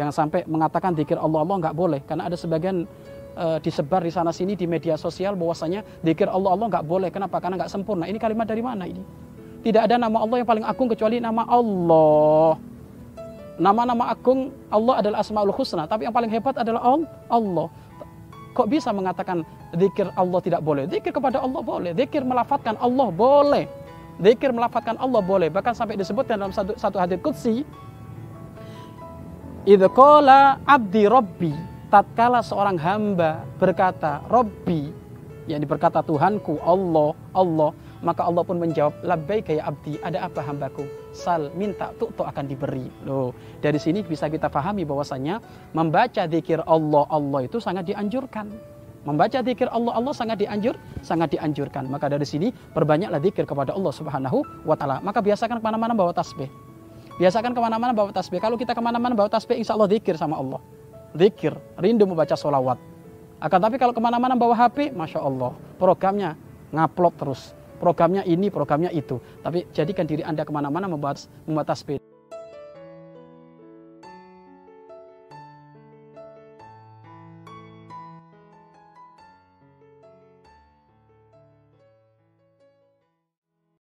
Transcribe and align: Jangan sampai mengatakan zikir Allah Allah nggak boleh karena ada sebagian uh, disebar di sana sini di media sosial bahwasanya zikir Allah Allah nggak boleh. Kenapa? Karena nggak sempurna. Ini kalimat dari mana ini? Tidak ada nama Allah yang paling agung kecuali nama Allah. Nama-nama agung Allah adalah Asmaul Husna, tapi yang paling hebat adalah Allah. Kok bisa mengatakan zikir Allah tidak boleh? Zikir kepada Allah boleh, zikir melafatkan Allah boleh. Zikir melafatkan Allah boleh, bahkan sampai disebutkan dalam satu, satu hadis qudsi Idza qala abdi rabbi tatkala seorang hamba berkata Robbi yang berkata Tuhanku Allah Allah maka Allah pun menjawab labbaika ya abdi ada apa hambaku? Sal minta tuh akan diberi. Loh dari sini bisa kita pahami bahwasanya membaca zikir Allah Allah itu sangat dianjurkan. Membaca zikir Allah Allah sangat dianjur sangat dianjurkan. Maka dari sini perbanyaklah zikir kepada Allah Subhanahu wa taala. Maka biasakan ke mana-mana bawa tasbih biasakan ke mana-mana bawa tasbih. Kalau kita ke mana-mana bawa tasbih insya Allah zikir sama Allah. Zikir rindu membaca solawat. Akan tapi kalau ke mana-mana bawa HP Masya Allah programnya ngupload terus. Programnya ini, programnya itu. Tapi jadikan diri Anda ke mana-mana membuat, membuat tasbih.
Jangan 0.00 0.14
sampai 0.16 0.48
mengatakan 0.48 0.96
zikir 0.96 1.20
Allah 1.20 1.44
Allah 1.44 1.56
nggak 1.60 1.76
boleh 1.76 2.00
karena 2.08 2.24
ada 2.24 2.32
sebagian 2.32 2.88
uh, 3.36 3.60
disebar 3.60 4.00
di 4.00 4.08
sana 4.08 4.32
sini 4.32 4.56
di 4.56 4.64
media 4.64 4.96
sosial 4.96 5.36
bahwasanya 5.36 5.84
zikir 6.00 6.24
Allah 6.24 6.56
Allah 6.56 6.66
nggak 6.72 6.86
boleh. 6.88 7.12
Kenapa? 7.12 7.36
Karena 7.36 7.60
nggak 7.60 7.68
sempurna. 7.68 8.08
Ini 8.08 8.16
kalimat 8.16 8.48
dari 8.48 8.64
mana 8.64 8.88
ini? 8.88 9.04
Tidak 9.60 9.84
ada 9.84 10.00
nama 10.00 10.24
Allah 10.24 10.40
yang 10.40 10.48
paling 10.48 10.64
agung 10.64 10.88
kecuali 10.88 11.20
nama 11.20 11.44
Allah. 11.44 12.56
Nama-nama 13.60 14.08
agung 14.08 14.48
Allah 14.72 15.04
adalah 15.04 15.20
Asmaul 15.20 15.52
Husna, 15.52 15.84
tapi 15.84 16.08
yang 16.08 16.16
paling 16.16 16.32
hebat 16.32 16.56
adalah 16.56 16.80
Allah. 17.28 17.68
Kok 18.56 18.72
bisa 18.72 18.88
mengatakan 18.96 19.44
zikir 19.76 20.08
Allah 20.16 20.40
tidak 20.40 20.64
boleh? 20.64 20.88
Zikir 20.88 21.12
kepada 21.12 21.44
Allah 21.44 21.60
boleh, 21.60 21.92
zikir 21.92 22.24
melafatkan 22.24 22.80
Allah 22.80 23.12
boleh. 23.12 23.68
Zikir 24.16 24.48
melafatkan 24.56 24.96
Allah 24.96 25.20
boleh, 25.20 25.52
bahkan 25.52 25.76
sampai 25.76 26.00
disebutkan 26.00 26.40
dalam 26.40 26.56
satu, 26.56 26.72
satu 26.80 26.96
hadis 26.96 27.20
qudsi 27.20 27.68
Idza 29.68 29.92
qala 29.92 30.56
abdi 30.64 31.04
rabbi 31.04 31.52
tatkala 31.92 32.40
seorang 32.40 32.80
hamba 32.80 33.44
berkata 33.60 34.24
Robbi 34.32 34.88
yang 35.44 35.60
berkata 35.68 36.00
Tuhanku 36.00 36.56
Allah 36.64 37.12
Allah 37.36 37.76
maka 38.00 38.24
Allah 38.24 38.40
pun 38.40 38.56
menjawab 38.56 39.04
labbaika 39.04 39.52
ya 39.52 39.68
abdi 39.68 40.00
ada 40.00 40.24
apa 40.24 40.40
hambaku? 40.40 40.88
Sal 41.12 41.52
minta 41.52 41.92
tuh 42.00 42.08
akan 42.08 42.48
diberi. 42.48 42.88
Loh 43.04 43.36
dari 43.60 43.76
sini 43.76 44.00
bisa 44.00 44.32
kita 44.32 44.48
pahami 44.48 44.88
bahwasanya 44.88 45.44
membaca 45.76 46.24
zikir 46.24 46.64
Allah 46.64 47.04
Allah 47.12 47.44
itu 47.44 47.60
sangat 47.60 47.84
dianjurkan. 47.84 48.48
Membaca 49.04 49.44
zikir 49.44 49.68
Allah 49.68 49.92
Allah 49.92 50.16
sangat 50.16 50.40
dianjur 50.40 50.72
sangat 51.04 51.36
dianjurkan. 51.36 51.84
Maka 51.84 52.08
dari 52.08 52.24
sini 52.24 52.48
perbanyaklah 52.48 53.20
zikir 53.20 53.44
kepada 53.44 53.76
Allah 53.76 53.92
Subhanahu 53.92 54.40
wa 54.64 54.72
taala. 54.72 55.04
Maka 55.04 55.20
biasakan 55.20 55.60
ke 55.60 55.64
mana-mana 55.68 55.92
bawa 55.92 56.16
tasbih 56.16 56.48
biasakan 57.20 57.52
ke 57.52 57.60
mana-mana 57.60 57.92
bawa 57.92 58.08
tasbih. 58.16 58.40
Kalau 58.40 58.56
kita 58.56 58.72
ke 58.72 58.80
mana-mana 58.80 59.12
bawa 59.12 59.28
tasbih 59.28 59.60
insya 59.60 59.76
Allah 59.76 59.92
zikir 59.92 60.16
sama 60.16 60.40
Allah. 60.40 60.56
Zikir 61.12 61.52
rindu 61.76 62.08
membaca 62.08 62.32
solawat. 62.32 62.80
Akan 63.36 63.60
tapi 63.60 63.76
kalau 63.76 63.92
ke 63.92 64.00
mana-mana 64.00 64.32
bawa 64.32 64.56
HP 64.56 64.96
Masya 64.96 65.20
Allah 65.20 65.52
programnya 65.76 66.40
ngupload 66.72 67.14
terus. 67.20 67.52
Programnya 67.80 68.20
ini, 68.28 68.52
programnya 68.52 68.92
itu. 68.92 69.16
Tapi 69.40 69.64
jadikan 69.72 70.04
diri 70.04 70.20
Anda 70.20 70.44
ke 70.44 70.52
mana-mana 70.52 70.84
membuat, 70.84 71.24
membuat 71.48 71.72
tasbih. 71.72 72.09